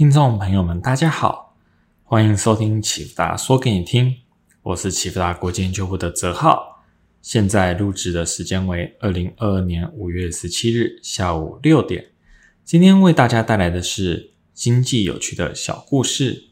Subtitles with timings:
[0.00, 1.54] 听众朋友们，大家好，
[2.04, 4.16] 欢迎收听启福达说给你听，
[4.62, 6.82] 我是启福达国际研究部的泽浩。
[7.20, 12.12] 现在录制的时间为二零二二年五月十七日下午六点。
[12.64, 16.44] 今天为大家带来的是经济有趣的小故事。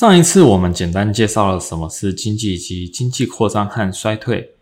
[0.00, 4.54] 上一次我们简单介绍了什么是经济及经济扩张和衰退。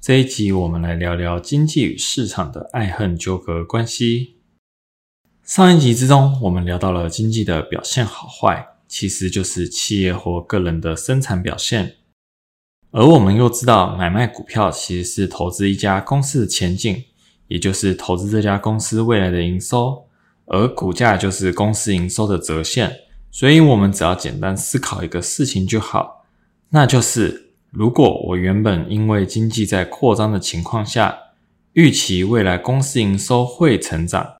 [0.00, 4.40] 这一集我们来聊聊经济与市场的爱恨纠葛关系。
[5.44, 11.94] 上一集之中，我们聊到了经济的表现好坏，其实就是企业或个人的生产表现。
[12.90, 17.00] 而我们又知道，买卖股票其实是投资一家公司的前景，
[17.46, 20.08] 也就是投资这家公司未来的营收，
[20.46, 22.92] 而股价就是公司营收的折现。
[23.30, 26.26] 所以，我们只要简单思考一个事情就好，
[26.70, 31.16] 那就是，如果我原本因为经济在扩张的情况下，
[31.74, 34.36] 预期未来公司营收会成长，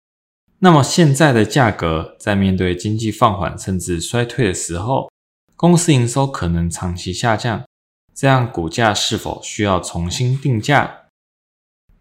[0.58, 5.08] 那么现在的价格在面对经济放缓甚至衰退的时候，
[5.54, 7.64] 公司营收可能长期下降，
[8.12, 11.02] 这样股价是否需要重新定价？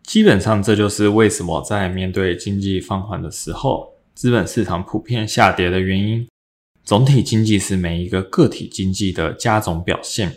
[0.02, 6.28] 基本上，这就是为什么在面对经济放缓的时候，资本市场普遍下跌的原因。
[6.90, 10.36] 总体经济是每一个个体经济的加总表现，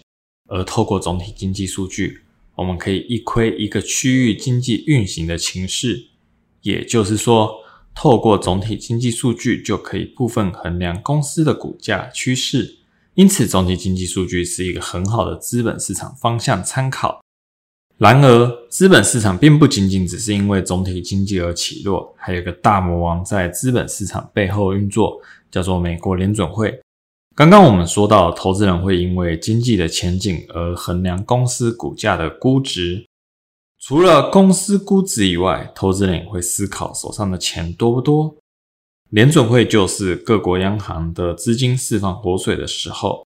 [0.51, 2.25] 而透过总体经济数据，
[2.57, 6.09] 我们可以一窥一个区域经济运行的情势。
[6.61, 7.55] 也就是说，
[7.95, 12.81] 透过总体经济数据就可以部分衡量公司的股价趋势。
[13.15, 17.23] 因此，总体经济数据是一个很好的资本市场方向参考。
[18.03, 25.23] 然而，资本市场并不仅仅只是因为总体经济而起落，还有个大魔王在资本市场背后运作。
[25.53, 26.81] 叫做美国联准会。
[27.37, 33.07] 刚刚我们说到，投资人会因为经济的前景而衡量公司股价的估值。
[33.79, 38.35] 除了公司估值以外，投资人也会思考手上的钱多不多。
[39.11, 43.27] 联准会就是各国央行的资金释放活水的时候，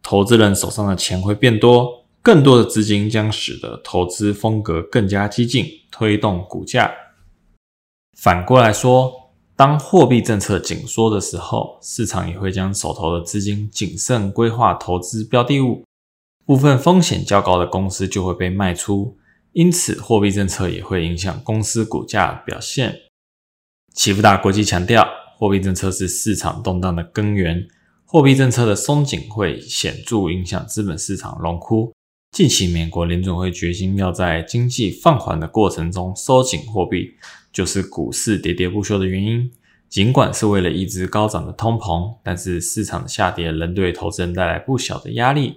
[0.00, 6.92] 投资人手上的钱会变多，更多的资金将使得投资风格更加激进，推动股价。
[8.18, 9.32] 反过来说。
[9.56, 15.84] 当货币政策紧缩的时候，市场也会将手头的资金谨慎规划投资标的物，
[16.44, 19.16] 部分风险较高的公司就会被卖出，
[19.52, 22.94] 因此货币政策也会影响公司股价表现。
[23.94, 27.66] 启福达国际强调，货币政策是市场动荡的根源，
[28.04, 31.90] 货币政策的松紧会显著影响资本市场荣枯。
[32.30, 37.14] 近期美国联准会决心要在经济放缓的过程中收紧货币。
[37.50, 39.50] 就是股市喋喋不休的原因。
[39.88, 45.56] 尽管是为了抑制高涨的通膨，但是市场的下跌仍对投资人带来不小的压力。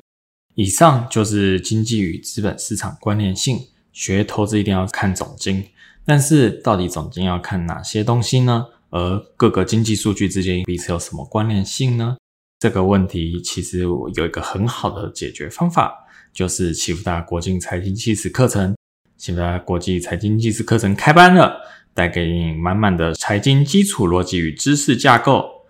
[0.55, 3.59] 以上就是经济与资本市场关联性。
[3.91, 5.65] 学投资一定要看总经，
[6.05, 8.67] 但是到底总经要看哪些东西呢？
[8.89, 12.15] 而各个经济数据之间彼此有什么关联性呢？
[12.57, 16.00] 这个问题其实我有一个很好的解决方法，
[16.33, 18.75] 就是启福大国际财经纪实课程。
[19.17, 21.61] 启福大国际财经纪实课程开班了。
[21.93, 25.65] 带给你满满的财经基础逻辑与知识架构。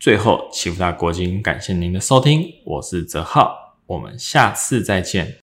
[0.00, 5.47] 最后，启福大国金感谢您的收听，我是泽浩，我们下次再见。